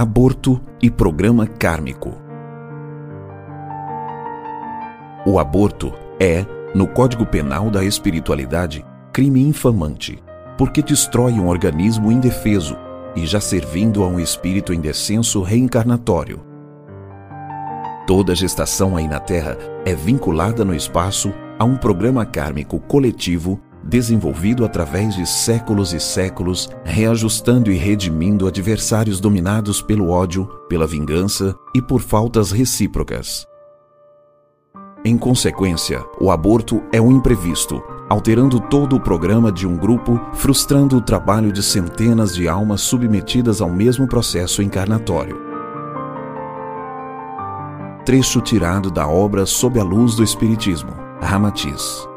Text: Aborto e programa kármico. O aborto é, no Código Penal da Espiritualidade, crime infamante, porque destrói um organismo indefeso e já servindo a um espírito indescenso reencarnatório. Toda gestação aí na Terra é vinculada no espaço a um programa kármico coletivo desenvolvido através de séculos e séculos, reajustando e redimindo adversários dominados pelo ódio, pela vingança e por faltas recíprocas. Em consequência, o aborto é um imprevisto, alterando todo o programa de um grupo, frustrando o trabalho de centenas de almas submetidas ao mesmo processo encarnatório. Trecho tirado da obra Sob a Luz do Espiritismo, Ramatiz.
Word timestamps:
Aborto 0.00 0.60
e 0.80 0.88
programa 0.88 1.44
kármico. 1.44 2.16
O 5.26 5.40
aborto 5.40 5.92
é, 6.20 6.46
no 6.72 6.86
Código 6.86 7.26
Penal 7.26 7.68
da 7.68 7.82
Espiritualidade, 7.82 8.86
crime 9.12 9.42
infamante, 9.42 10.22
porque 10.56 10.82
destrói 10.82 11.32
um 11.32 11.48
organismo 11.48 12.12
indefeso 12.12 12.76
e 13.16 13.26
já 13.26 13.40
servindo 13.40 14.04
a 14.04 14.06
um 14.06 14.20
espírito 14.20 14.72
indescenso 14.72 15.42
reencarnatório. 15.42 16.46
Toda 18.06 18.36
gestação 18.36 18.96
aí 18.96 19.08
na 19.08 19.18
Terra 19.18 19.58
é 19.84 19.96
vinculada 19.96 20.64
no 20.64 20.76
espaço 20.76 21.34
a 21.58 21.64
um 21.64 21.76
programa 21.76 22.24
kármico 22.24 22.78
coletivo 22.78 23.60
desenvolvido 23.82 24.64
através 24.64 25.14
de 25.14 25.26
séculos 25.26 25.92
e 25.92 26.00
séculos, 26.00 26.68
reajustando 26.84 27.70
e 27.70 27.76
redimindo 27.76 28.46
adversários 28.46 29.20
dominados 29.20 29.80
pelo 29.80 30.10
ódio, 30.10 30.46
pela 30.68 30.86
vingança 30.86 31.54
e 31.74 31.80
por 31.80 32.00
faltas 32.00 32.50
recíprocas. 32.50 33.46
Em 35.04 35.16
consequência, 35.16 36.04
o 36.20 36.30
aborto 36.30 36.82
é 36.92 37.00
um 37.00 37.12
imprevisto, 37.12 37.82
alterando 38.08 38.58
todo 38.58 38.96
o 38.96 39.00
programa 39.00 39.52
de 39.52 39.66
um 39.66 39.76
grupo, 39.76 40.20
frustrando 40.34 40.96
o 40.96 41.00
trabalho 41.00 41.52
de 41.52 41.62
centenas 41.62 42.34
de 42.34 42.48
almas 42.48 42.80
submetidas 42.80 43.60
ao 43.60 43.70
mesmo 43.70 44.08
processo 44.08 44.60
encarnatório. 44.60 45.40
Trecho 48.04 48.40
tirado 48.40 48.90
da 48.90 49.06
obra 49.06 49.46
Sob 49.46 49.78
a 49.78 49.84
Luz 49.84 50.16
do 50.16 50.24
Espiritismo, 50.24 50.90
Ramatiz. 51.20 52.08